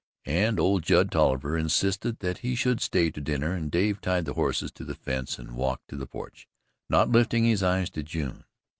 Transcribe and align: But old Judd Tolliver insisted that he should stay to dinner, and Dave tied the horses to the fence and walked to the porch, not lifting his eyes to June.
But 0.25 0.57
old 0.59 0.81
Judd 0.81 1.11
Tolliver 1.11 1.55
insisted 1.55 2.21
that 2.21 2.39
he 2.39 2.55
should 2.55 2.81
stay 2.81 3.11
to 3.11 3.21
dinner, 3.21 3.51
and 3.53 3.69
Dave 3.69 4.01
tied 4.01 4.25
the 4.25 4.33
horses 4.33 4.71
to 4.71 4.83
the 4.83 4.95
fence 4.95 5.37
and 5.37 5.51
walked 5.51 5.89
to 5.89 5.95
the 5.95 6.07
porch, 6.07 6.47
not 6.89 7.11
lifting 7.11 7.43
his 7.43 7.61
eyes 7.61 7.91
to 7.91 8.01
June. 8.01 8.45